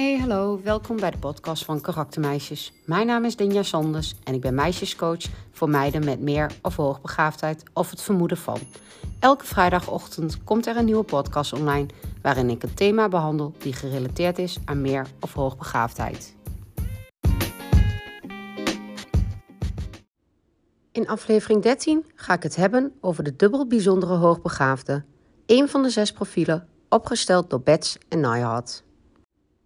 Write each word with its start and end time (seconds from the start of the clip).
Hey, 0.00 0.18
hallo, 0.18 0.60
welkom 0.62 0.96
bij 0.96 1.10
de 1.10 1.18
podcast 1.18 1.64
van 1.64 1.80
Karaktermeisjes. 1.80 2.72
Mijn 2.84 3.06
naam 3.06 3.24
is 3.24 3.36
Dinja 3.36 3.62
Sanders 3.62 4.14
en 4.24 4.34
ik 4.34 4.40
ben 4.40 4.54
meisjescoach 4.54 5.22
voor 5.52 5.68
meiden 5.68 6.04
met 6.04 6.20
meer 6.20 6.52
of 6.62 6.76
hoogbegaafdheid 6.76 7.62
of 7.72 7.90
het 7.90 8.02
vermoeden 8.02 8.36
van. 8.36 8.58
Elke 9.18 9.44
vrijdagochtend 9.44 10.44
komt 10.44 10.66
er 10.66 10.76
een 10.76 10.84
nieuwe 10.84 11.02
podcast 11.02 11.52
online 11.52 11.86
waarin 12.22 12.50
ik 12.50 12.62
een 12.62 12.74
thema 12.74 13.08
behandel 13.08 13.54
die 13.58 13.72
gerelateerd 13.72 14.38
is 14.38 14.58
aan 14.64 14.80
meer 14.80 15.06
of 15.20 15.32
hoogbegaafdheid. 15.32 16.36
In 20.92 21.08
aflevering 21.08 21.62
13 21.62 22.04
ga 22.14 22.34
ik 22.34 22.42
het 22.42 22.56
hebben 22.56 22.92
over 23.00 23.24
de 23.24 23.36
dubbel 23.36 23.66
bijzondere 23.66 24.14
hoogbegaafde, 24.14 25.04
een 25.46 25.68
van 25.68 25.82
de 25.82 25.90
zes 25.90 26.12
profielen 26.12 26.68
opgesteld 26.88 27.50
door 27.50 27.60
Bets 27.60 27.98
en 28.08 28.20
Nyhart. 28.20 28.88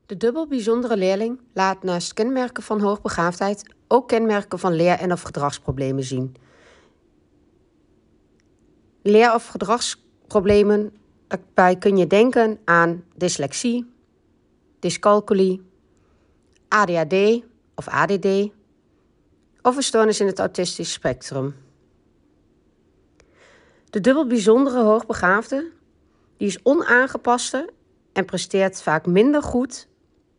De 0.07 0.17
dubbel 0.17 0.47
bijzondere 0.47 0.97
leerling 0.97 1.41
laat 1.53 1.83
naast 1.83 2.13
kenmerken 2.13 2.63
van 2.63 2.81
hoogbegaafdheid 2.81 3.75
ook 3.89 4.09
kenmerken 4.09 4.59
van 4.59 4.73
leer- 4.73 4.99
en 4.99 5.13
of 5.13 5.23
gedragsproblemen 5.23 6.05
zien. 6.05 6.37
Leer- 9.03 9.35
of 9.35 9.47
gedragsproblemen, 9.47 10.93
daarbij 11.29 11.77
kun 11.77 11.97
je 11.97 12.07
denken 12.07 12.59
aan 12.65 13.05
dyslexie, 13.15 13.93
dyscalculie, 14.79 15.63
ADHD 16.69 17.43
of 17.75 17.89
ADD 17.89 18.27
of 19.63 19.77
een 19.77 19.83
stoornis 19.83 20.21
in 20.21 20.27
het 20.27 20.39
autistisch 20.39 20.93
spectrum. 20.93 21.55
De 23.91 24.01
dubbel 24.01 24.27
bijzondere 24.27 24.83
hoogbegaafde 24.83 25.71
die 26.37 26.49
is 26.49 26.59
onaangepaste 26.63 27.73
en 28.13 28.25
presteert 28.25 28.83
vaak 28.83 29.07
minder 29.07 29.43
goed 29.43 29.89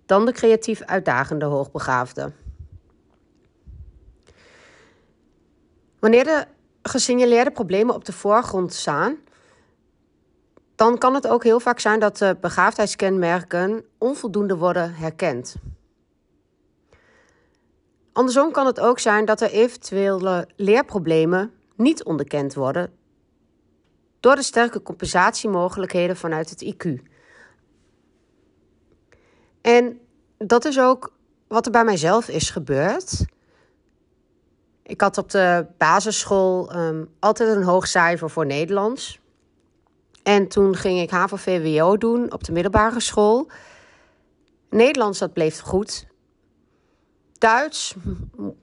dan 0.05 0.25
de 0.25 0.31
creatief 0.31 0.81
uitdagende 0.81 1.45
hoogbegaafde. 1.45 2.31
Wanneer 5.99 6.23
de 6.23 6.45
gesignaleerde 6.81 7.51
problemen 7.51 7.95
op 7.95 8.05
de 8.05 8.13
voorgrond 8.13 8.73
staan, 8.73 9.17
dan 10.75 10.97
kan 10.97 11.13
het 11.13 11.27
ook 11.27 11.43
heel 11.43 11.59
vaak 11.59 11.79
zijn 11.79 11.99
dat 11.99 12.17
de 12.17 12.37
begaafdheidskenmerken 12.41 13.85
onvoldoende 13.97 14.57
worden 14.57 14.93
herkend. 14.93 15.55
Andersom 18.13 18.51
kan 18.51 18.65
het 18.65 18.79
ook 18.79 18.99
zijn 18.99 19.25
dat 19.25 19.41
er 19.41 19.51
eventuele 19.51 20.47
leerproblemen 20.55 21.51
niet 21.75 22.03
onderkend 22.03 22.53
worden 22.53 22.93
door 24.19 24.35
de 24.35 24.43
sterke 24.43 24.81
compensatiemogelijkheden 24.81 26.17
vanuit 26.17 26.49
het 26.49 26.73
IQ. 26.73 27.13
En 29.65 29.99
dat 30.37 30.65
is 30.65 30.79
ook 30.79 31.13
wat 31.47 31.65
er 31.65 31.71
bij 31.71 31.83
mijzelf 31.83 32.27
is 32.27 32.49
gebeurd. 32.49 33.25
Ik 34.83 35.01
had 35.01 35.17
op 35.17 35.29
de 35.29 35.65
basisschool 35.77 36.75
um, 36.75 37.09
altijd 37.19 37.55
een 37.55 37.63
hoog 37.63 37.87
cijfer 37.87 38.29
voor 38.29 38.45
Nederlands. 38.45 39.19
En 40.23 40.47
toen 40.47 40.75
ging 40.75 40.99
ik 40.99 41.09
HAVO-VWO 41.09 41.97
doen 41.97 42.31
op 42.31 42.43
de 42.43 42.51
middelbare 42.51 42.99
school. 42.99 43.49
Nederlands, 44.69 45.19
dat 45.19 45.33
bleef 45.33 45.59
goed. 45.59 46.07
Duits, 47.37 47.95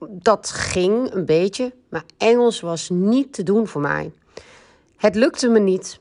dat 0.09 0.49
ging 0.49 1.13
een 1.13 1.25
beetje. 1.25 1.73
Maar 1.89 2.03
Engels 2.17 2.59
was 2.59 2.89
niet 2.89 3.33
te 3.33 3.43
doen 3.43 3.67
voor 3.67 3.81
mij. 3.81 4.11
Het 4.97 5.15
lukte 5.15 5.47
me 5.47 5.59
niet. 5.59 5.99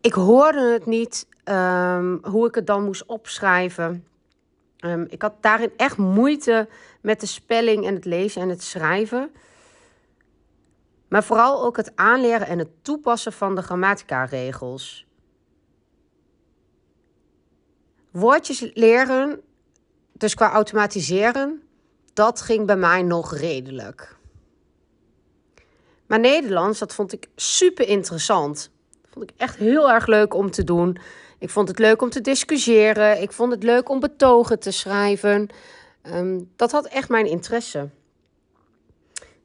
Ik 0.00 0.12
hoorde 0.12 0.72
het 0.72 0.86
niet 0.86 1.26
um, 1.48 2.18
hoe 2.22 2.46
ik 2.46 2.54
het 2.54 2.66
dan 2.66 2.84
moest 2.84 3.06
opschrijven. 3.06 4.06
Um, 4.84 5.06
ik 5.08 5.22
had 5.22 5.34
daarin 5.40 5.72
echt 5.76 5.96
moeite 5.96 6.68
met 7.00 7.20
de 7.20 7.26
spelling 7.26 7.86
en 7.86 7.94
het 7.94 8.04
lezen 8.04 8.42
en 8.42 8.48
het 8.48 8.62
schrijven. 8.62 9.30
Maar 11.08 11.24
vooral 11.24 11.64
ook 11.64 11.76
het 11.76 11.92
aanleren 11.94 12.46
en 12.46 12.58
het 12.58 12.70
toepassen 12.82 13.32
van 13.32 13.54
de 13.54 13.62
grammatica-regels. 13.62 15.06
Woordjes 18.10 18.70
leren, 18.74 19.40
dus 20.12 20.34
qua 20.34 20.50
automatiseren, 20.50 21.62
dat 22.12 22.40
ging 22.40 22.66
bij 22.66 22.76
mij 22.76 23.02
nog 23.02 23.36
redelijk. 23.36 24.16
Maar 26.06 26.20
Nederlands, 26.20 26.78
dat 26.78 26.94
vond 26.94 27.12
ik 27.12 27.28
super 27.36 27.88
interessant. 27.88 28.70
Vond 29.06 29.30
ik 29.30 29.36
echt 29.36 29.56
heel 29.56 29.90
erg 29.90 30.06
leuk 30.06 30.34
om 30.34 30.50
te 30.50 30.64
doen. 30.64 30.98
Ik 31.38 31.50
vond 31.50 31.68
het 31.68 31.78
leuk 31.78 32.02
om 32.02 32.10
te 32.10 32.20
discussiëren. 32.20 33.22
Ik 33.22 33.32
vond 33.32 33.52
het 33.52 33.62
leuk 33.62 33.88
om 33.88 34.00
betogen 34.00 34.58
te 34.58 34.70
schrijven. 34.70 35.48
Ehm, 36.02 36.40
dat 36.56 36.72
had 36.72 36.86
echt 36.86 37.08
mijn 37.08 37.26
interesse. 37.26 37.88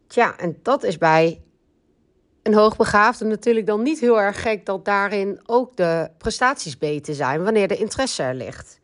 Tja, 0.08 0.38
en 0.38 0.60
dat 0.64 0.84
is 0.84 0.98
bij 0.98 1.42
een 2.44 2.54
hoogbegaafde 2.54 3.26
natuurlijk 3.26 3.66
dan 3.66 3.82
niet 3.82 4.00
heel 4.00 4.22
erg 4.22 4.42
gek 4.42 4.66
dat 4.66 4.86
daarin 4.86 5.40
ook 5.46 5.76
de 5.76 6.10
prestaties 6.18 6.78
beter 6.78 7.14
zijn 7.14 7.44
wanneer 7.44 7.68
de 7.68 7.78
interesse 7.78 8.24
er 8.24 8.36
ligt. 8.36 8.80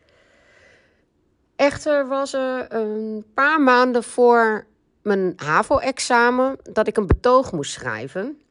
Echter 1.56 2.08
was 2.08 2.34
er 2.34 2.74
een 2.74 3.26
paar 3.34 3.62
maanden 3.62 4.04
voor 4.04 4.66
mijn 5.02 5.34
HAVO-examen 5.36 6.58
dat 6.64 6.88
ik 6.88 6.98
een 6.98 7.08
betoog 7.08 7.52
moest 7.52 7.72
schrijven. 7.72 8.42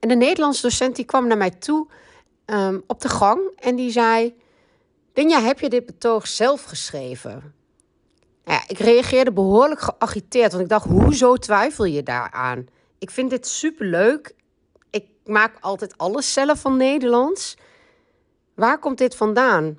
En 0.00 0.08
de 0.08 0.14
Nederlandse 0.14 0.62
docent 0.62 0.96
die 0.96 1.04
kwam 1.04 1.26
naar 1.26 1.36
mij 1.36 1.50
toe 1.50 1.88
um, 2.46 2.82
op 2.86 3.00
de 3.00 3.08
gang 3.08 3.40
en 3.56 3.76
die 3.76 3.90
zei: 3.90 4.34
Dinja, 5.12 5.40
heb 5.40 5.60
je 5.60 5.68
dit 5.68 5.86
betoog 5.86 6.26
zelf 6.26 6.64
geschreven? 6.64 7.54
Nou 8.44 8.58
ja, 8.58 8.64
ik 8.66 8.78
reageerde 8.78 9.32
behoorlijk 9.32 9.80
geagiteerd, 9.80 10.50
want 10.50 10.62
ik 10.62 10.68
dacht: 10.68 10.86
hoezo 10.86 11.36
twijfel 11.36 11.84
je 11.84 12.02
daaraan? 12.02 12.66
Ik 12.98 13.10
vind 13.10 13.30
dit 13.30 13.46
superleuk. 13.46 14.34
Ik 14.90 15.06
maak 15.24 15.56
altijd 15.60 15.98
alles 15.98 16.32
zelf 16.32 16.60
van 16.60 16.76
Nederlands. 16.76 17.56
Waar 18.54 18.78
komt 18.78 18.98
dit 18.98 19.16
vandaan? 19.16 19.78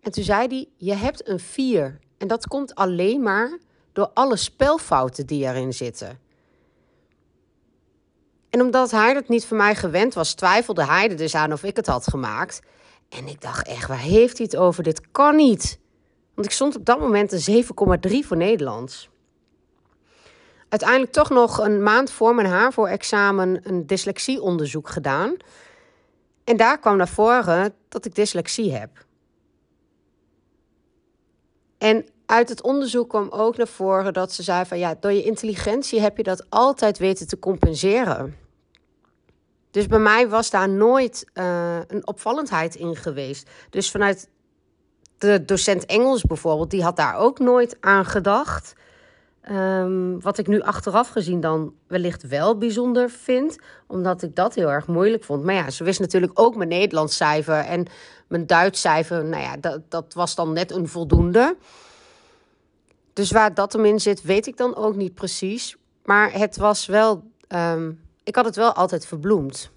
En 0.00 0.12
toen 0.12 0.24
zei 0.24 0.46
hij: 0.46 0.68
Je 0.76 0.94
hebt 0.94 1.28
een 1.28 1.40
4. 1.40 1.98
En 2.18 2.28
dat 2.28 2.46
komt 2.46 2.74
alleen 2.74 3.22
maar 3.22 3.58
door 3.92 4.10
alle 4.14 4.36
spelfouten 4.36 5.26
die 5.26 5.44
erin 5.46 5.72
zitten. 5.72 6.21
En 8.52 8.60
omdat 8.60 8.90
hij 8.90 9.14
dat 9.14 9.28
niet 9.28 9.44
van 9.44 9.56
mij 9.56 9.74
gewend 9.74 10.14
was, 10.14 10.34
twijfelde 10.34 10.84
hij 10.84 11.10
er 11.10 11.16
dus 11.16 11.34
aan 11.34 11.52
of 11.52 11.62
ik 11.62 11.76
het 11.76 11.86
had 11.86 12.06
gemaakt. 12.06 12.60
En 13.08 13.26
ik 13.26 13.40
dacht 13.40 13.66
echt, 13.66 13.88
waar 13.88 13.98
heeft 13.98 14.38
hij 14.38 14.46
het 14.50 14.60
over? 14.60 14.82
Dit 14.82 15.10
kan 15.10 15.36
niet. 15.36 15.78
Want 16.34 16.46
ik 16.46 16.52
stond 16.52 16.76
op 16.76 16.84
dat 16.84 17.00
moment 17.00 17.32
een 17.32 17.64
7,3 17.64 18.18
voor 18.26 18.36
Nederlands. 18.36 19.10
Uiteindelijk 20.68 21.12
toch 21.12 21.30
nog 21.30 21.58
een 21.58 21.82
maand 21.82 22.10
voor 22.10 22.34
mijn 22.34 22.48
HAVO-examen 22.48 23.60
een 23.62 23.86
dyslexieonderzoek 23.86 24.88
gedaan. 24.88 25.36
En 26.44 26.56
daar 26.56 26.78
kwam 26.78 26.96
naar 26.96 27.08
voren 27.08 27.74
dat 27.88 28.04
ik 28.04 28.14
dyslexie 28.14 28.72
heb. 28.72 28.90
En 31.78 32.06
uit 32.26 32.48
het 32.48 32.62
onderzoek 32.62 33.08
kwam 33.08 33.28
ook 33.30 33.56
naar 33.56 33.66
voren 33.66 34.12
dat 34.12 34.32
ze 34.32 34.42
zei 34.42 34.64
van 34.64 34.78
ja, 34.78 34.96
door 35.00 35.12
je 35.12 35.22
intelligentie 35.22 36.00
heb 36.00 36.16
je 36.16 36.22
dat 36.22 36.46
altijd 36.48 36.98
weten 36.98 37.26
te 37.26 37.38
compenseren. 37.38 38.41
Dus 39.72 39.86
bij 39.86 39.98
mij 39.98 40.28
was 40.28 40.50
daar 40.50 40.68
nooit 40.68 41.30
uh, 41.34 41.76
een 41.86 42.06
opvallendheid 42.06 42.74
in 42.74 42.96
geweest. 42.96 43.50
Dus 43.70 43.90
vanuit 43.90 44.28
de 45.18 45.44
docent 45.44 45.86
Engels 45.86 46.22
bijvoorbeeld, 46.22 46.70
die 46.70 46.82
had 46.82 46.96
daar 46.96 47.16
ook 47.16 47.38
nooit 47.38 47.76
aan 47.80 48.04
gedacht. 48.04 48.74
Um, 49.50 50.20
wat 50.20 50.38
ik 50.38 50.46
nu 50.46 50.60
achteraf 50.60 51.08
gezien 51.08 51.40
dan 51.40 51.74
wellicht 51.86 52.28
wel 52.28 52.58
bijzonder 52.58 53.10
vind, 53.10 53.58
omdat 53.86 54.22
ik 54.22 54.36
dat 54.36 54.54
heel 54.54 54.70
erg 54.70 54.86
moeilijk 54.86 55.24
vond. 55.24 55.44
Maar 55.44 55.54
ja, 55.54 55.70
ze 55.70 55.84
wist 55.84 56.00
natuurlijk 56.00 56.32
ook 56.40 56.56
mijn 56.56 56.68
Nederlands 56.68 57.16
cijfer 57.16 57.58
en 57.58 57.86
mijn 58.26 58.46
Duits 58.46 58.80
cijfer. 58.80 59.24
Nou 59.24 59.42
ja, 59.42 59.56
dat, 59.56 59.80
dat 59.88 60.14
was 60.14 60.34
dan 60.34 60.52
net 60.52 60.70
een 60.70 60.88
voldoende. 60.88 61.56
Dus 63.12 63.30
waar 63.30 63.54
dat 63.54 63.72
hem 63.72 63.84
in 63.84 64.00
zit, 64.00 64.22
weet 64.22 64.46
ik 64.46 64.56
dan 64.56 64.76
ook 64.76 64.94
niet 64.94 65.14
precies. 65.14 65.76
Maar 66.04 66.32
het 66.32 66.56
was 66.56 66.86
wel 66.86 67.22
um, 67.48 68.01
ik 68.24 68.34
had 68.34 68.44
het 68.44 68.56
wel 68.56 68.72
altijd 68.72 69.06
verbloemd. 69.06 69.70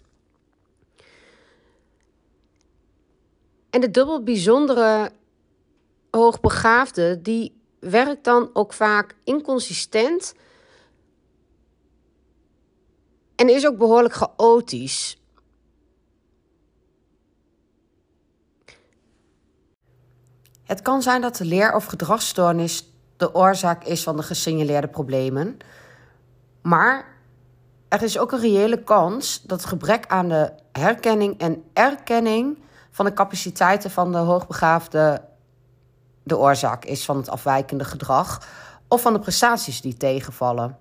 En 3.70 3.82
de 3.82 3.92
dubbel 3.92 4.24
bijzondere 4.24 5.12
hoogbegaafde, 6.10 7.22
die 7.22 7.62
werkt 7.80 8.24
dan 8.24 8.50
ook 8.54 8.74
vaak 8.74 9.16
inconsistent. 9.24 10.34
En 13.36 13.50
is 13.50 13.68
ook 13.68 13.78
behoorlijk 13.78 14.14
chaotisch. 14.14 15.20
Het 20.64 20.82
kan 20.82 21.02
zijn 21.02 21.22
dat 21.22 21.36
de 21.36 21.46
leer- 21.46 21.76
of 21.76 21.86
gedragsstoornis 21.86 22.94
de 23.18 23.36
oorzaak 23.36 23.84
is 23.84 24.04
van 24.04 24.18
de 24.18 24.24
gesignaleerde 24.24 24.88
problemen. 24.88 25.58
Maar 26.62 27.15
er 27.88 28.02
is 28.02 28.18
ook 28.18 28.32
een 28.32 28.40
reële 28.40 28.84
kans 28.84 29.42
dat 29.42 29.66
gebrek 29.66 30.08
aan 30.08 30.30
de 30.30 30.52
herkenning 30.72 31.40
en 31.40 31.64
erkenning 31.74 32.60
van 32.92 33.06
de 33.06 33.14
capaciteiten 33.14 33.92
van 33.92 34.12
de 34.12 34.18
hoogbegaafde 34.18 35.22
de 36.24 36.38
oorzaak 36.38 36.86
is 36.86 37.06
van 37.06 37.18
het 37.18 37.30
afwijkende 37.30 37.84
gedrag 37.84 38.48
of 38.88 39.02
van 39.02 39.14
de 39.14 39.20
prestaties 39.20 39.82
die 39.82 39.98
tegenvallen. 39.98 40.78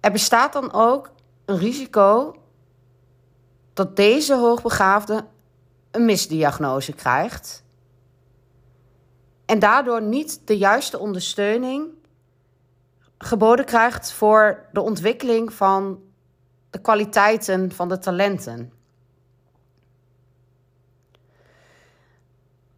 Er 0.00 0.12
bestaat 0.12 0.52
dan 0.52 0.72
ook 0.72 1.10
een 1.44 1.58
risico 1.58 2.36
dat 3.72 3.96
deze 3.96 4.34
hoogbegaafde 4.34 5.24
een 5.90 6.04
misdiagnose 6.04 6.92
krijgt 6.92 7.64
en 9.46 9.58
daardoor 9.58 10.02
niet 10.02 10.40
de 10.44 10.58
juiste 10.58 10.98
ondersteuning 10.98 11.88
geboden 13.18 13.64
krijgt 13.64 14.12
voor 14.12 14.66
de 14.72 14.80
ontwikkeling 14.80 15.52
van 15.52 16.00
de 16.70 16.80
kwaliteiten 16.80 17.72
van 17.72 17.88
de 17.88 17.98
talenten. 17.98 18.72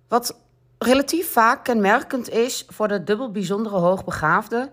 Wat 0.08 0.40
relatief 0.79 1.32
vaak 1.32 1.64
kenmerkend 1.64 2.29
is 2.29 2.67
voor 2.69 2.88
de 2.88 3.05
dubbel 3.05 3.31
bijzondere 3.31 3.76
hoogbegaafde, 3.76 4.70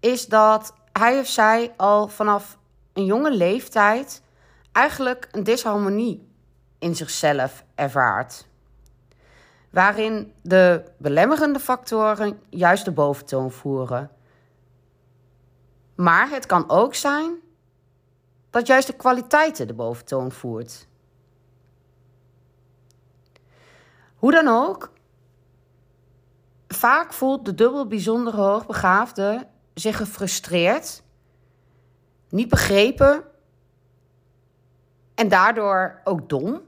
is 0.00 0.26
dat 0.26 0.74
hij 0.92 1.18
of 1.18 1.26
zij 1.26 1.72
al 1.76 2.08
vanaf 2.08 2.58
een 2.92 3.04
jonge 3.04 3.30
leeftijd 3.30 4.22
eigenlijk 4.72 5.28
een 5.32 5.44
disharmonie 5.44 6.28
in 6.78 6.96
zichzelf 6.96 7.64
ervaart. 7.74 8.46
Waarin 9.70 10.32
de 10.42 10.84
belemmerende 10.96 11.58
factoren 11.58 12.40
juist 12.48 12.84
de 12.84 12.92
boventoon 12.92 13.50
voeren. 13.50 14.10
Maar 15.96 16.30
het 16.30 16.46
kan 16.46 16.70
ook 16.70 16.94
zijn 16.94 17.34
dat 18.50 18.66
juist 18.66 18.86
de 18.86 18.92
kwaliteiten 18.92 19.66
de 19.66 19.74
boventoon 19.74 20.32
voert. 20.32 20.88
Hoe 24.16 24.30
dan 24.30 24.48
ook, 24.48 24.92
vaak 26.68 27.12
voelt 27.12 27.44
de 27.44 27.54
dubbel 27.54 27.86
bijzondere 27.86 28.36
hoogbegaafde 28.36 29.46
zich 29.74 29.96
gefrustreerd, 29.96 31.02
niet 32.28 32.48
begrepen 32.48 33.24
en 35.14 35.28
daardoor 35.28 36.00
ook 36.04 36.28
dom. 36.28 36.62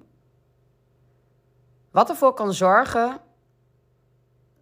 Wat 1.91 2.09
ervoor 2.09 2.35
kan 2.35 2.55
zorgen 2.55 3.21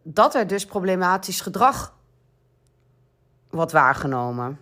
dat 0.02 0.34
er 0.34 0.46
dus 0.46 0.66
problematisch 0.66 1.40
gedrag 1.40 1.95
wordt 3.56 3.72
waargenomen. 3.72 4.60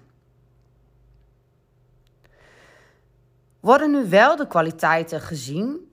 Worden 3.61 3.91
nu 3.91 4.09
wel 4.09 4.37
de 4.37 4.47
kwaliteiten 4.47 5.21
gezien 5.21 5.93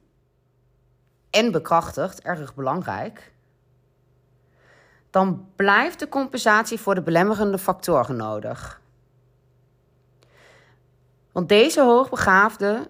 en 1.30 1.52
bekrachtigd, 1.52 2.22
erg 2.22 2.56
belangrijk, 2.56 3.34
dan 5.10 5.48
blijft 5.56 6.00
de 6.00 6.10
compensatie 6.10 6.80
voor 6.80 6.96
de 6.96 7.02
belemmerende 7.02 7.58
factoren 7.58 8.16
nodig. 8.16 8.82
Want 11.32 11.50
deze 11.50 11.82
hoogbegaafde 11.82 12.90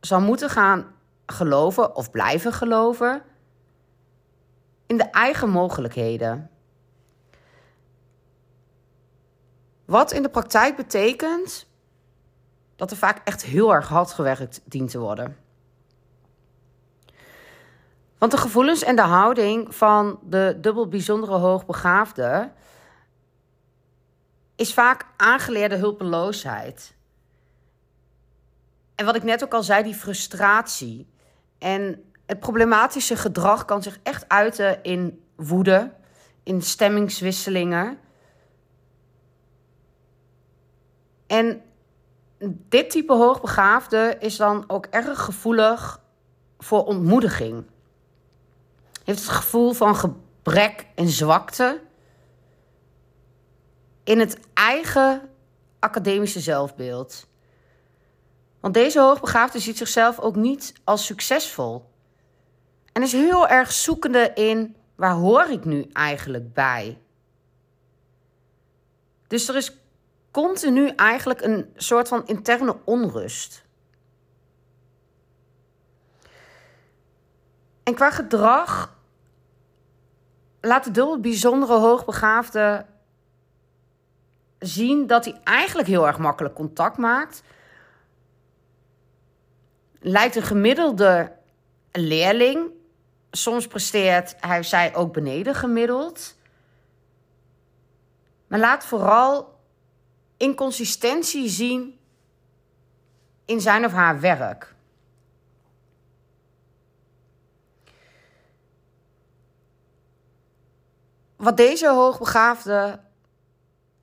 zal 0.00 0.20
moeten 0.20 0.50
gaan 0.50 0.94
geloven 1.26 1.96
of 1.96 2.10
blijven 2.10 2.52
geloven 2.52 3.22
in 4.86 4.96
de 4.96 5.10
eigen 5.10 5.48
mogelijkheden. 5.48 6.50
Wat 9.86 10.12
in 10.12 10.22
de 10.22 10.28
praktijk 10.28 10.76
betekent 10.76 11.66
dat 12.76 12.90
er 12.90 12.96
vaak 12.96 13.20
echt 13.24 13.44
heel 13.44 13.74
erg 13.74 13.88
hard 13.88 14.12
gewerkt 14.12 14.60
dient 14.64 14.90
te 14.90 14.98
worden. 14.98 15.36
Want 18.18 18.32
de 18.32 18.38
gevoelens 18.38 18.82
en 18.82 18.96
de 18.96 19.02
houding 19.02 19.74
van 19.74 20.18
de 20.22 20.58
dubbel 20.60 20.88
bijzondere 20.88 21.36
hoogbegaafde 21.36 22.52
is 24.56 24.74
vaak 24.74 25.06
aangeleerde 25.16 25.76
hulpeloosheid. 25.76 26.94
En 28.94 29.04
wat 29.04 29.16
ik 29.16 29.22
net 29.22 29.44
ook 29.44 29.54
al 29.54 29.62
zei, 29.62 29.82
die 29.82 29.94
frustratie. 29.94 31.08
En 31.58 32.04
het 32.26 32.40
problematische 32.40 33.16
gedrag 33.16 33.64
kan 33.64 33.82
zich 33.82 33.98
echt 34.02 34.28
uiten 34.28 34.82
in 34.82 35.24
woede, 35.36 35.92
in 36.42 36.62
stemmingswisselingen. 36.62 37.98
En 41.26 41.62
dit 42.68 42.90
type 42.90 43.12
hoogbegaafde 43.12 44.16
is 44.20 44.36
dan 44.36 44.64
ook 44.66 44.86
erg 44.86 45.24
gevoelig 45.24 46.00
voor 46.58 46.84
ontmoediging. 46.84 47.64
Heeft 49.04 49.20
het 49.20 49.28
gevoel 49.28 49.72
van 49.72 49.96
gebrek 49.96 50.86
en 50.94 51.08
zwakte 51.08 51.80
in 54.04 54.18
het 54.18 54.38
eigen 54.54 55.30
academische 55.78 56.40
zelfbeeld. 56.40 57.26
Want 58.60 58.74
deze 58.74 59.00
hoogbegaafde 59.00 59.58
ziet 59.58 59.76
zichzelf 59.76 60.18
ook 60.18 60.36
niet 60.36 60.72
als 60.84 61.06
succesvol. 61.06 61.84
En 62.92 63.02
is 63.02 63.12
heel 63.12 63.48
erg 63.48 63.72
zoekende 63.72 64.32
in 64.34 64.76
waar 64.94 65.14
hoor 65.14 65.50
ik 65.50 65.64
nu 65.64 65.86
eigenlijk 65.92 66.54
bij? 66.54 66.98
Dus 69.26 69.48
er 69.48 69.56
is 69.56 69.76
continu 70.42 70.88
eigenlijk 70.88 71.40
een 71.40 71.72
soort 71.76 72.08
van 72.08 72.26
interne 72.26 72.76
onrust. 72.84 73.64
En 77.82 77.94
qua 77.94 78.10
gedrag 78.10 78.96
laat 80.60 80.84
de 80.84 80.90
dubbel 80.90 81.20
bijzondere 81.20 81.72
hoogbegaafde 81.72 82.86
zien 84.58 85.06
dat 85.06 85.24
hij 85.24 85.40
eigenlijk 85.44 85.88
heel 85.88 86.06
erg 86.06 86.18
makkelijk 86.18 86.54
contact 86.54 86.96
maakt. 86.96 87.42
Lijkt 90.00 90.36
een 90.36 90.42
gemiddelde 90.42 91.32
leerling. 91.92 92.70
Soms 93.30 93.66
presteert 93.66 94.34
hij 94.40 94.62
zij 94.62 94.94
ook 94.94 95.12
beneden 95.12 95.54
gemiddeld. 95.54 96.36
Maar 98.46 98.58
laat 98.58 98.84
vooral 98.84 99.55
inconsistentie 100.36 101.48
zien 101.48 101.98
in 103.44 103.60
zijn 103.60 103.84
of 103.84 103.92
haar 103.92 104.20
werk. 104.20 104.74
Wat 111.36 111.56
deze 111.56 111.88
hoogbegaafde 111.88 113.00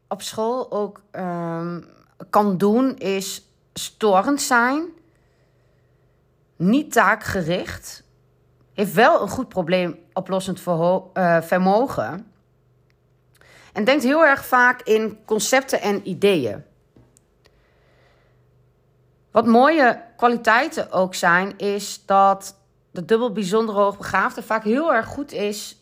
op 0.08 0.22
school 0.22 0.72
ook 0.72 1.02
ehm, 1.12 1.82
kan 2.30 2.58
doen, 2.58 2.98
is 2.98 3.48
storend 3.74 4.42
zijn, 4.42 4.86
niet 6.56 6.92
taakgericht, 6.92 8.04
heeft 8.74 8.94
wel 8.94 9.22
een 9.22 9.30
goed 9.30 9.50
probleemoplossend 9.50 10.62
uh, 10.68 11.42
vermogen 11.42 12.33
en 13.74 13.84
denkt 13.84 14.04
heel 14.04 14.26
erg 14.26 14.46
vaak 14.46 14.82
in 14.82 15.26
concepten 15.26 15.82
en 15.82 16.08
ideeën. 16.08 16.64
Wat 19.32 19.46
mooie 19.46 20.04
kwaliteiten 20.18 20.92
ook 20.92 21.16
zijn, 21.16 21.58
is 21.58 22.06
dat 22.06 22.58
de 22.92 23.06
dubbel 23.06 23.32
bijzonder 23.32 23.76
hoogbegaafde 23.76 24.44
vaak 24.44 24.64
heel 24.64 24.94
erg 24.94 25.06
goed 25.06 25.32
is 25.32 25.82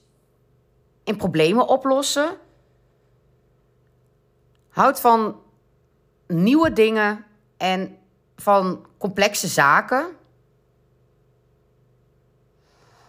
in 1.03 1.17
problemen 1.17 1.67
oplossen. 1.67 2.37
Houdt 4.69 4.99
van 4.99 5.39
nieuwe 6.27 6.73
dingen 6.73 7.25
en 7.57 7.97
van 8.35 8.85
complexe 8.97 9.47
zaken. 9.47 10.05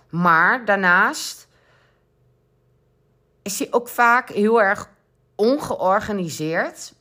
Maar 0.09 0.65
daarnaast 0.65 1.49
is 3.43 3.59
hij 3.59 3.69
ook 3.71 3.89
vaak 3.89 4.29
heel 4.29 4.63
erg 4.63 4.91
ongeorganiseerd. 5.35 6.95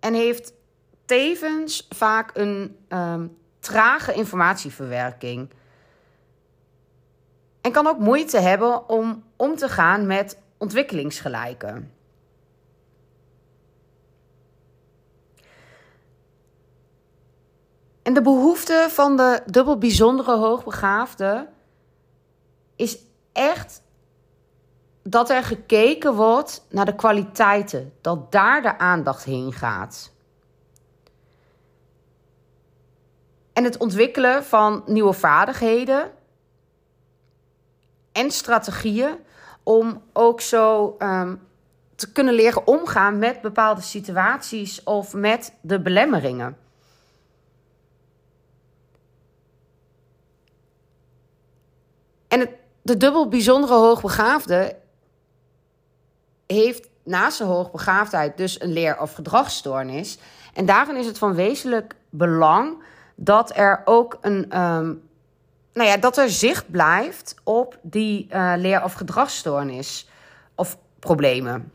En 0.00 0.14
heeft 0.14 0.52
tevens 1.04 1.86
vaak 1.88 2.30
een 2.36 2.76
ehm, 2.88 3.26
trage 3.58 4.12
informatieverwerking. 4.12 5.50
En 7.60 7.72
kan 7.72 7.86
ook 7.86 7.98
moeite 7.98 8.38
hebben 8.38 8.88
om 8.88 9.24
om 9.36 9.56
te 9.56 9.68
gaan 9.68 10.06
met 10.06 10.38
ontwikkelingsgelijken. 10.56 11.92
En 18.02 18.14
de 18.14 18.22
behoefte 18.22 18.86
van 18.90 19.16
de 19.16 19.42
dubbel 19.46 19.78
bijzondere 19.78 20.36
hoogbegaafde 20.36 21.48
is 22.76 22.98
echt 23.32 23.82
dat 25.02 25.30
er 25.30 25.42
gekeken 25.42 26.14
wordt 26.14 26.66
naar 26.70 26.84
de 26.84 26.94
kwaliteiten, 26.94 27.92
dat 28.00 28.32
daar 28.32 28.62
de 28.62 28.78
aandacht 28.78 29.24
heen 29.24 29.52
gaat. 29.52 30.10
En 33.52 33.64
het 33.64 33.76
ontwikkelen 33.76 34.44
van 34.44 34.82
nieuwe 34.86 35.12
vaardigheden 35.12 36.10
en 38.12 38.30
strategieën 38.30 39.16
om 39.62 40.02
ook 40.12 40.40
zo 40.40 40.94
ehm, 40.98 41.36
te 41.94 42.12
kunnen 42.12 42.34
leren 42.34 42.66
omgaan 42.66 43.18
met 43.18 43.40
bepaalde 43.40 43.80
situaties 43.80 44.82
of 44.82 45.14
met 45.14 45.52
de 45.60 45.80
belemmeringen. 45.80 46.56
En 52.28 52.40
het, 52.40 52.50
de 52.82 52.96
dubbel 52.96 53.28
bijzondere 53.28 53.74
hoogbegaafde 53.74 54.76
heeft 56.56 56.88
naast 57.04 57.36
zijn 57.36 57.48
hoogbegaafdheid 57.48 58.36
dus 58.36 58.60
een 58.60 58.72
leer- 58.72 59.00
of 59.00 59.12
gedragsstoornis. 59.12 60.18
En 60.54 60.66
daarin 60.66 60.96
is 60.96 61.06
het 61.06 61.18
van 61.18 61.34
wezenlijk 61.34 61.94
belang 62.10 62.82
dat 63.14 63.56
er 63.56 63.82
ook 63.84 64.18
een, 64.20 64.50
ehm, 64.50 64.94
nou 65.72 65.88
ja, 65.88 65.96
dat 65.96 66.16
er 66.16 66.30
zicht 66.30 66.70
blijft 66.70 67.34
op 67.44 67.78
die 67.82 68.28
uh, 68.30 68.52
leer- 68.56 68.84
of 68.84 68.92
gedragsstoornis 68.92 70.08
of 70.54 70.78
problemen. 70.98 71.72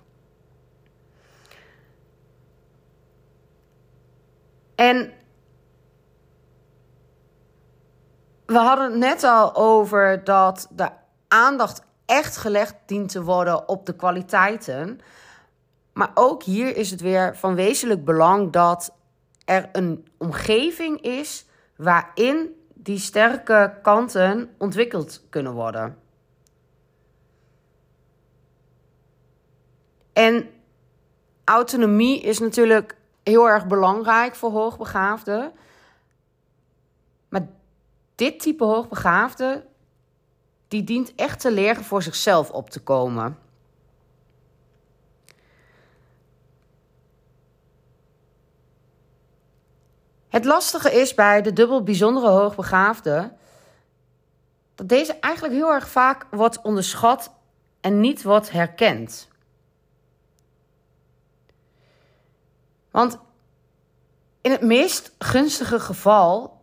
En 4.75 5.13
we 8.45 8.57
hadden 8.57 8.85
het 8.91 8.99
net 8.99 9.23
al 9.23 9.55
over 9.55 10.23
dat 10.23 10.67
de 10.71 10.89
aandacht 11.27 11.81
echt 12.05 12.37
gelegd 12.37 12.75
dient 12.85 13.09
te 13.09 13.23
worden 13.23 13.67
op 13.67 13.85
de 13.85 13.95
kwaliteiten. 13.95 14.99
Maar 15.93 16.11
ook 16.13 16.43
hier 16.43 16.77
is 16.77 16.91
het 16.91 17.01
weer 17.01 17.37
van 17.37 17.55
wezenlijk 17.55 18.05
belang 18.05 18.51
dat 18.51 18.93
er 19.45 19.69
een 19.71 20.07
omgeving 20.17 21.01
is 21.01 21.45
waarin 21.75 22.61
die 22.73 22.99
sterke 22.99 23.79
kanten 23.81 24.49
ontwikkeld 24.57 25.21
kunnen 25.29 25.53
worden. 25.53 25.97
En 30.13 30.49
autonomie 31.43 32.21
is 32.21 32.39
natuurlijk 32.39 32.95
heel 33.23 33.49
erg 33.49 33.67
belangrijk 33.67 34.35
voor 34.35 34.51
hoogbegaafden. 34.51 35.51
Maar 37.29 37.47
dit 38.15 38.39
type 38.39 38.63
hoogbegaafde, 38.63 39.65
die 40.73 40.83
dient 40.83 41.15
echt 41.15 41.39
te 41.39 41.51
leren 41.51 41.83
voor 41.83 42.03
zichzelf 42.03 42.49
op 42.49 42.69
te 42.69 42.79
komen. 42.79 43.37
Het 50.29 50.45
lastige 50.45 50.91
is 50.91 51.13
bij 51.13 51.41
de 51.41 51.53
dubbel 51.53 51.83
bijzondere 51.83 52.27
hoogbegaafde 52.27 53.33
dat 54.75 54.89
deze 54.89 55.13
eigenlijk 55.19 55.53
heel 55.53 55.71
erg 55.71 55.89
vaak 55.89 56.25
wordt 56.31 56.61
onderschat 56.61 57.31
en 57.81 57.99
niet 57.99 58.23
wordt 58.23 58.51
herkend. 58.51 59.27
Want 62.91 63.17
in 64.41 64.51
het 64.51 64.61
meest 64.61 65.15
gunstige 65.19 65.79
geval 65.79 66.61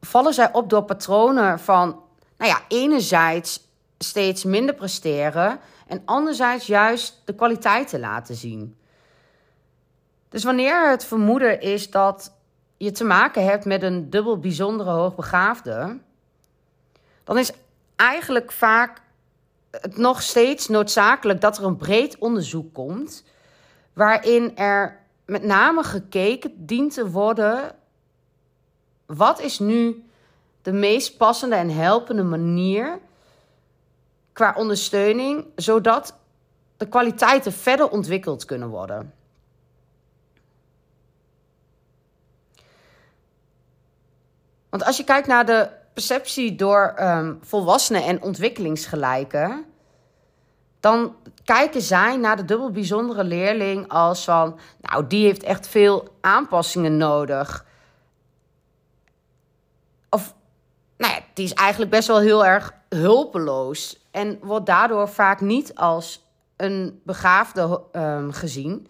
vallen 0.00 0.34
zij 0.34 0.52
op 0.52 0.70
door 0.70 0.82
patronen 0.82 1.58
van, 1.58 2.07
nou 2.38 2.50
ja, 2.50 2.62
enerzijds 2.68 3.66
steeds 3.98 4.44
minder 4.44 4.74
presteren 4.74 5.60
en 5.86 6.02
anderzijds 6.04 6.66
juist 6.66 7.22
de 7.24 7.34
kwaliteiten 7.34 8.00
laten 8.00 8.34
zien. 8.34 8.76
Dus 10.28 10.44
wanneer 10.44 10.90
het 10.90 11.04
vermoeden 11.04 11.60
is 11.60 11.90
dat 11.90 12.32
je 12.76 12.90
te 12.90 13.04
maken 13.04 13.44
hebt 13.44 13.64
met 13.64 13.82
een 13.82 14.10
dubbel 14.10 14.38
bijzondere 14.38 14.90
hoogbegaafde, 14.90 15.98
dan 17.24 17.38
is 17.38 17.52
eigenlijk 17.96 18.52
vaak 18.52 19.02
het 19.70 19.96
nog 19.96 20.22
steeds 20.22 20.68
noodzakelijk 20.68 21.40
dat 21.40 21.58
er 21.58 21.64
een 21.64 21.76
breed 21.76 22.18
onderzoek 22.18 22.74
komt, 22.74 23.24
waarin 23.92 24.56
er 24.56 25.00
met 25.26 25.42
name 25.42 25.82
gekeken 25.82 26.66
dient 26.66 26.94
te 26.94 27.10
worden: 27.10 27.76
wat 29.06 29.40
is 29.40 29.58
nu 29.58 30.07
de 30.68 30.74
meest 30.74 31.16
passende 31.16 31.54
en 31.54 31.70
helpende 31.70 32.22
manier 32.22 32.98
qua 34.32 34.54
ondersteuning, 34.56 35.46
zodat 35.56 36.14
de 36.76 36.88
kwaliteiten 36.88 37.52
verder 37.52 37.88
ontwikkeld 37.88 38.44
kunnen 38.44 38.68
worden? 38.68 39.14
Want 44.68 44.84
als 44.84 44.96
je 44.96 45.04
kijkt 45.04 45.26
naar 45.26 45.46
de 45.46 45.70
perceptie 45.92 46.54
door 46.54 46.94
um, 47.00 47.38
volwassenen 47.42 48.02
en 48.02 48.22
ontwikkelingsgelijken, 48.22 49.64
dan 50.80 51.16
kijken 51.44 51.82
zij 51.82 52.16
naar 52.16 52.36
de 52.36 52.44
dubbel 52.44 52.70
bijzondere 52.70 53.24
leerling 53.24 53.88
als 53.88 54.24
van, 54.24 54.58
nou, 54.80 55.06
die 55.06 55.24
heeft 55.24 55.42
echt 55.42 55.68
veel 55.68 56.08
aanpassingen 56.20 56.96
nodig. 56.96 57.66
Of, 60.10 60.34
nou 60.96 61.12
ja, 61.12 61.20
die 61.38 61.46
is 61.46 61.54
eigenlijk 61.54 61.90
best 61.90 62.08
wel 62.08 62.20
heel 62.20 62.46
erg 62.46 62.74
hulpeloos. 62.88 64.06
En 64.10 64.38
wordt 64.42 64.66
daardoor 64.66 65.08
vaak 65.08 65.40
niet 65.40 65.74
als 65.74 66.26
een 66.56 67.00
begaafde 67.04 67.82
um, 67.92 68.32
gezien, 68.32 68.88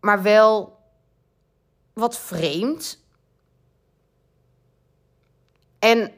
maar 0.00 0.22
wel 0.22 0.78
wat 1.92 2.18
vreemd. 2.18 3.02
En 5.78 6.12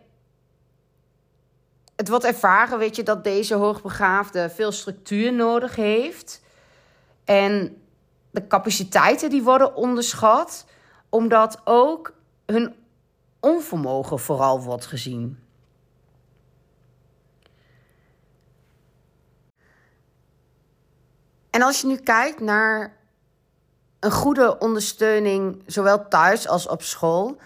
het 1.97 2.09
wordt 2.09 2.25
ervaren, 2.25 2.79
weet 2.79 2.97
je, 2.97 3.03
dat 3.03 3.25
deze 3.25 3.55
hoogbegaafde 3.55 4.51
veel 4.51 4.73
structuur 4.73 5.33
nodig 5.33 5.77
heeft. 5.77 6.43
En 7.25 7.83
de 8.31 8.47
capaciteiten 8.47 9.31
die 9.31 9.43
worden 9.43 9.75
onderschat, 9.75 10.67
omdat 11.09 11.61
ook 11.65 12.13
hun 12.47 12.75
onvermogen 13.47 14.19
vooral 14.19 14.63
wordt 14.63 14.87
gezien. 14.87 15.39
En 21.51 21.63
als 21.63 21.81
je 21.81 21.87
nu 21.87 21.97
kijkt 21.97 22.41
naar 22.41 22.97
een 24.01 24.11
goede 24.11 24.59
ondersteuning, 24.59 25.63
zowel 25.67 26.09
thuis 26.09 26.49
als 26.49 26.69
op 26.69 26.83
school, 26.83 27.37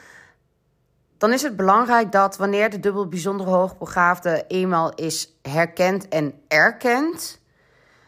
dan 1.19 1.33
is 1.33 1.43
het 1.43 1.57
belangrijk 1.57 2.13
dat 2.13 2.37
wanneer 2.37 2.71
de 2.71 2.81
dubbel 2.81 3.09
bijzonder 3.09 3.47
hoogbegaafde 3.47 4.45
eenmaal 4.49 4.95
is 4.95 5.35
herkend 5.43 6.09
en 6.09 6.43
erkend, 6.49 7.41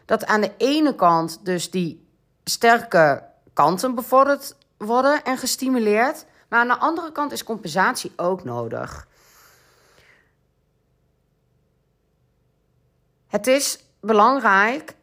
dat 0.05 0.25
aan 0.25 0.41
de 0.41 0.51
ene 0.57 0.95
kant 0.95 1.45
dus 1.45 1.71
die 1.71 2.07
sterke 2.43 3.23
kanten 3.53 3.95
bevorderd 3.95 4.55
worden 4.77 5.23
en 5.23 5.37
gestimuleerd, 5.37 6.25
maar 6.53 6.61
aan 6.61 6.67
de 6.67 6.77
andere 6.77 7.11
kant 7.11 7.31
is 7.31 7.43
compensatie 7.43 8.11
ook 8.15 8.43
nodig. 8.43 9.07
Het 13.27 13.47
is 13.47 13.85
belangrijk 13.99 14.95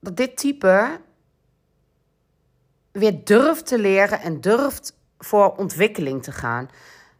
dat 0.00 0.16
dit 0.16 0.36
type 0.36 1.00
weer 2.92 3.24
durft 3.24 3.66
te 3.66 3.78
leren 3.78 4.20
en 4.20 4.40
durft 4.40 4.96
voor 5.18 5.56
ontwikkeling 5.56 6.22
te 6.22 6.32
gaan. 6.32 6.70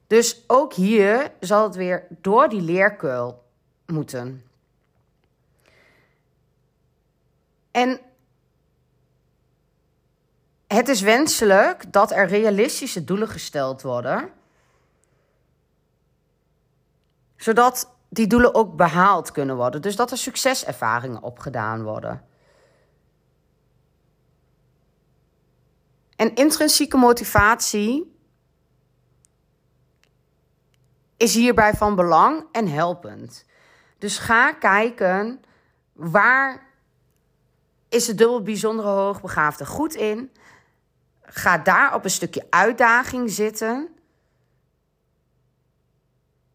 Dus 0.07 0.45
ook 0.47 0.75
hier 0.75 1.33
zal 1.41 1.63
het 1.63 1.75
weer 1.75 2.07
door 2.09 2.49
die 2.49 2.63
leerkeul 2.63 3.45
moeten. 3.87 4.45
En 7.71 8.01
het 10.83 10.91
is 10.91 11.01
wenselijk 11.01 11.93
dat 11.93 12.11
er 12.11 12.27
realistische 12.27 13.05
doelen 13.05 13.29
gesteld 13.29 13.83
worden, 13.83 14.31
zodat 17.37 17.97
die 18.09 18.27
doelen 18.27 18.55
ook 18.55 18.77
behaald 18.77 19.31
kunnen 19.31 19.57
worden. 19.57 19.83
Dus 19.83 19.97
dat 19.97 20.11
er 20.11 20.19
succeservaringen 20.19 21.23
opgedaan 21.23 21.83
worden. 21.83 22.25
En 26.17 26.35
intrinsieke 26.35 26.97
motivatie 26.97 28.17
is 31.17 31.35
hierbij 31.35 31.75
van 31.75 31.95
belang 31.95 32.47
en 32.53 32.69
helpend. 32.69 33.47
Dus 33.99 34.19
ga 34.19 34.53
kijken 34.53 35.41
waar 35.93 36.67
is 37.89 38.05
de 38.05 38.15
dubbel 38.15 38.43
bijzondere 38.43 38.89
hoogbegaafde 38.89 39.67
goed 39.67 39.95
in. 39.95 40.33
Ga 41.35 41.59
daar 41.59 41.95
op 41.95 42.05
een 42.05 42.11
stukje 42.11 42.47
uitdaging 42.51 43.31
zitten. 43.31 43.89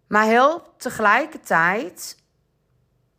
Maar 0.08 0.26
help 0.26 0.74
tegelijkertijd 0.78 2.18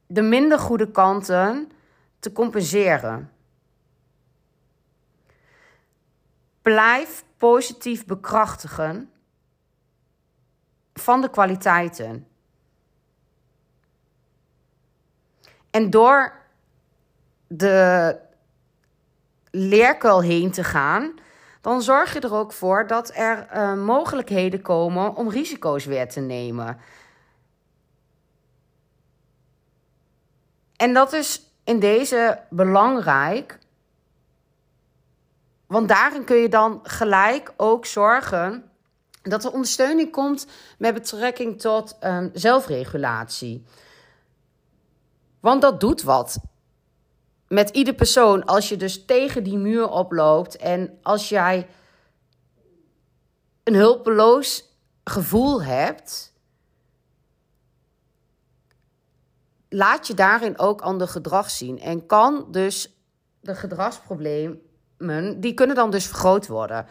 de 0.07 0.23
minder 0.23 0.59
goede 0.59 0.91
kanten 0.91 1.71
te 2.19 2.33
compenseren. 2.33 3.33
Blijf 6.63 7.25
positief 7.37 8.07
bekrachtigen 8.07 9.11
van 10.93 11.21
de 11.21 11.31
kwaliteiten. 11.31 12.29
En 15.71 15.91
door 15.91 16.33
de 17.47 18.17
leerkuil 19.51 20.23
heen 20.23 20.51
te 20.51 20.65
gaan, 20.65 21.27
dan 21.69 21.83
zorg 21.83 22.13
je 22.13 22.21
er 22.21 22.35
ook 22.35 22.53
voor 22.53 22.87
dat 22.87 23.11
er 23.15 23.49
uh, 23.55 23.75
mogelijkheden 23.75 24.63
komen 24.63 25.15
om 25.15 25.31
risico's 25.31 25.85
weer 25.85 26.09
te 26.09 26.21
nemen. 26.21 26.79
En 30.77 30.93
dat 30.93 31.13
is 31.13 31.43
in 31.65 31.81
deze 31.81 32.41
belangrijk, 32.51 33.59
want 35.67 35.89
daarin 35.89 36.25
kun 36.25 36.37
je 36.37 36.49
dan 36.49 36.81
gelijk 36.83 37.53
ook 37.57 37.87
zorgen 37.87 38.71
dat 39.23 39.45
er 39.45 39.53
ondersteuning 39.53 40.11
komt 40.13 40.47
met 40.79 40.95
betrekking 40.95 41.61
tot 41.61 41.97
um, 42.05 42.31
zelfregulatie. 42.33 43.65
Want 45.41 45.63
dat 45.63 45.81
doet 45.81 46.03
wat 46.03 46.39
met 47.49 47.71
ieder 47.71 47.95
persoon, 47.95 48.45
als 48.45 48.69
je 48.69 48.77
dus 48.77 49.05
tegen 49.05 49.43
die 49.43 49.59
muur 49.59 49.89
oploopt 49.89 50.57
en 50.57 50.99
als 51.03 51.29
jij 51.29 51.69
een 53.65 53.75
hulpeloos 53.75 54.77
gevoel 55.05 55.63
hebt, 55.63 56.33
laat 59.69 60.07
je 60.07 60.15
daarin 60.15 60.59
ook 60.59 60.81
ander 60.81 61.09
gedrag 61.09 61.51
zien. 61.51 61.81
En 61.81 62.07
kan 62.07 62.47
dus 62.51 62.99
de 63.41 63.55
gedragsproblemen, 63.55 65.41
die 65.41 65.55
kunnen 65.55 65.77
dan 65.77 65.91
dus 65.91 66.07
vergroot 66.07 66.47
worden. 66.47 66.87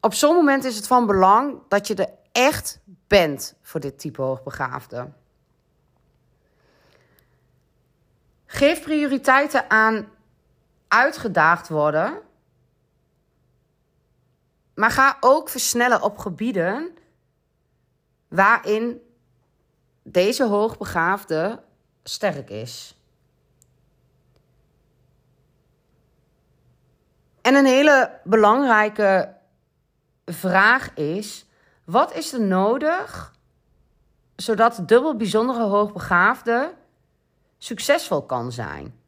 Op 0.00 0.14
zo'n 0.14 0.34
moment 0.34 0.64
is 0.64 0.76
het 0.76 0.86
van 0.86 1.06
belang 1.06 1.58
dat 1.68 1.86
je 1.86 1.94
er 1.94 2.12
echt 2.32 2.80
bent 3.06 3.54
voor 3.62 3.80
dit 3.80 3.98
type 3.98 4.22
hoogbegaafde. 4.22 5.12
Geef 8.52 8.82
prioriteiten 8.82 9.70
aan 9.70 10.08
uitgedaagd 10.88 11.68
worden. 11.68 12.20
Maar 14.74 14.90
ga 14.90 15.16
ook 15.20 15.48
versnellen 15.48 16.02
op 16.02 16.18
gebieden 16.18 16.96
waarin 18.28 19.00
deze 20.02 20.44
hoogbegaafde 20.44 21.62
sterk 22.02 22.50
is. 22.50 22.96
En 27.40 27.54
een 27.54 27.66
hele 27.66 28.20
belangrijke 28.24 29.34
vraag 30.24 30.94
is: 30.94 31.46
wat 31.84 32.14
is 32.14 32.32
er 32.32 32.40
nodig 32.40 33.34
zodat 34.36 34.82
dubbel 34.86 35.16
bijzondere 35.16 35.62
hoogbegaafde 35.62 36.74
succesvol 37.62 38.22
kan 38.22 38.52
zijn. 38.52 39.00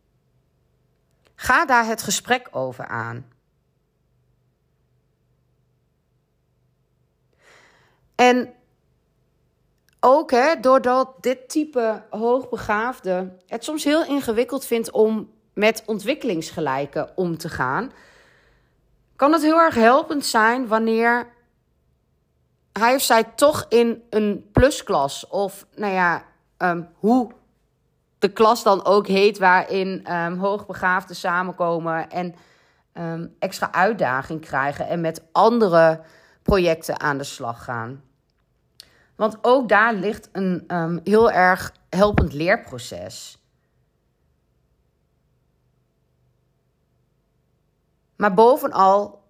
Ga 1.35 1.65
daar 1.65 1.87
het 1.87 2.03
gesprek 2.03 2.49
over 2.51 2.87
aan. 2.87 3.29
En 8.15 8.55
ook 10.01 10.31
hè, 10.31 10.61
doordat 10.61 11.23
dit 11.23 11.49
type 11.49 12.03
hoogbegaafde 12.11 13.37
het 13.47 13.65
soms 13.65 13.85
heel 13.85 14.05
ingewikkeld 14.05 14.65
vindt 14.65 14.91
om 14.91 15.33
met 15.53 15.83
ontwikkelingsgelijken 15.87 17.17
om 17.17 17.39
te 17.39 17.49
gaan, 17.49 17.93
kan 19.17 19.33
het 19.33 19.43
heel 19.43 19.59
erg 19.59 19.75
helpend 19.75 20.27
zijn 20.27 20.67
wanneer 20.67 21.33
hij 22.73 22.95
of 22.95 23.03
zij 23.03 23.25
toch 23.25 23.67
in 23.69 24.03
een 24.11 24.49
plusklas 24.53 25.27
of 25.29 25.67
nou 25.75 25.93
ja, 25.93 26.25
um, 26.59 26.89
hoe 26.95 27.33
de 28.25 28.33
klas 28.33 28.63
dan 28.63 28.85
ook 28.85 29.07
heet, 29.07 29.39
waarin 29.39 30.13
um, 30.13 30.39
hoogbegaafden 30.39 31.17
samenkomen 31.17 32.11
en 32.11 32.35
um, 32.95 33.35
extra 33.39 33.73
uitdaging 33.73 34.41
krijgen 34.41 34.89
en 34.89 35.01
met 35.01 35.23
andere 35.33 36.01
projecten 36.43 37.01
aan 37.01 37.19
de 37.19 37.25
slag 37.25 37.65
gaan. 37.65 38.03
Want 39.17 39.39
ook 39.43 39.69
daar 39.69 39.95
ligt 39.95 40.29
een 40.33 40.65
um, 40.69 41.01
heel 41.05 41.31
erg 41.31 41.73
helpend 41.89 42.33
leerproces. 42.33 43.39
Maar 48.17 48.35
bovenal 48.35 49.23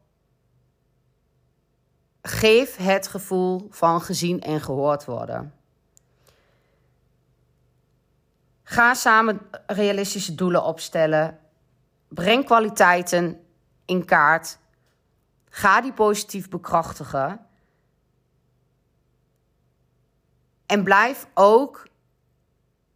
geef 2.22 2.76
het 2.76 3.06
gevoel 3.06 3.66
van 3.70 4.00
gezien 4.00 4.40
en 4.40 4.60
gehoord 4.60 5.04
worden. 5.04 5.54
Ga 8.74 8.94
samen 8.94 9.40
realistische 9.66 10.34
doelen 10.34 10.64
opstellen. 10.64 11.38
Breng 12.08 12.44
kwaliteiten 12.44 13.40
in 13.84 14.04
kaart. 14.04 14.58
Ga 15.48 15.80
die 15.80 15.92
positief 15.92 16.48
bekrachtigen. 16.48 17.46
En 20.66 20.84
blijf 20.84 21.26
ook 21.34 21.88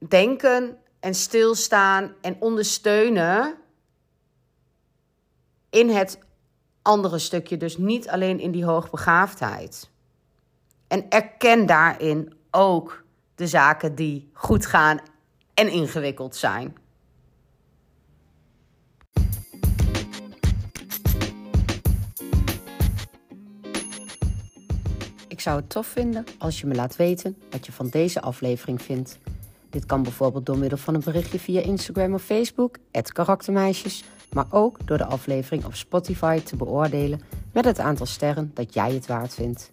denken 0.08 0.78
en 1.00 1.14
stilstaan 1.14 2.14
en 2.20 2.36
ondersteunen 2.40 3.54
in 5.70 5.88
het 5.90 6.18
andere 6.82 7.18
stukje. 7.18 7.56
Dus 7.56 7.76
niet 7.76 8.08
alleen 8.08 8.40
in 8.40 8.50
die 8.50 8.64
hoogbegaafdheid. 8.64 9.90
En 10.88 11.10
erken 11.10 11.66
daarin 11.66 12.34
ook 12.50 13.04
de 13.34 13.46
zaken 13.46 13.94
die 13.94 14.30
goed 14.32 14.66
gaan 14.66 15.00
en 15.58 15.72
ingewikkeld 15.72 16.36
zijn. 16.36 16.76
Ik 25.28 25.40
zou 25.40 25.56
het 25.56 25.70
tof 25.70 25.86
vinden 25.86 26.24
als 26.38 26.60
je 26.60 26.66
me 26.66 26.74
laat 26.74 26.96
weten 26.96 27.36
wat 27.50 27.66
je 27.66 27.72
van 27.72 27.88
deze 27.88 28.20
aflevering 28.20 28.82
vindt. 28.82 29.18
Dit 29.70 29.86
kan 29.86 30.02
bijvoorbeeld 30.02 30.46
door 30.46 30.58
middel 30.58 30.78
van 30.78 30.94
een 30.94 31.02
berichtje 31.04 31.38
via 31.38 31.60
Instagram 31.60 32.14
of 32.14 32.22
Facebook, 32.22 32.76
het 32.90 33.12
karaktermeisjes, 33.12 34.04
maar 34.32 34.46
ook 34.50 34.86
door 34.86 34.98
de 34.98 35.04
aflevering 35.04 35.64
op 35.64 35.74
Spotify 35.74 36.40
te 36.40 36.56
beoordelen 36.56 37.20
met 37.52 37.64
het 37.64 37.78
aantal 37.78 38.06
sterren 38.06 38.50
dat 38.54 38.74
jij 38.74 38.92
het 38.92 39.06
waard 39.06 39.34
vindt. 39.34 39.70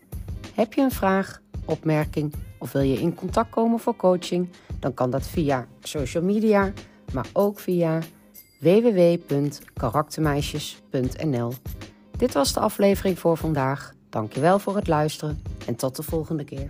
Heb 0.53 0.73
je 0.73 0.81
een 0.81 0.91
vraag, 0.91 1.41
opmerking 1.65 2.33
of 2.57 2.71
wil 2.71 2.81
je 2.81 2.99
in 2.99 3.15
contact 3.15 3.49
komen 3.49 3.79
voor 3.79 3.95
coaching? 3.95 4.49
Dan 4.85 4.93
kan 4.93 5.09
dat 5.09 5.27
via 5.27 5.67
social 5.79 6.23
media, 6.23 6.73
maar 7.13 7.27
ook 7.33 7.59
via 7.59 7.99
www.karaktermeisjes.nl. 8.59 11.53
Dit 12.17 12.33
was 12.33 12.53
de 12.53 12.59
aflevering 12.59 13.19
voor 13.19 13.37
vandaag. 13.37 13.93
Dankjewel 14.09 14.59
voor 14.59 14.75
het 14.75 14.87
luisteren 14.87 15.41
en 15.65 15.75
tot 15.75 15.95
de 15.95 16.03
volgende 16.03 16.43
keer. 16.43 16.69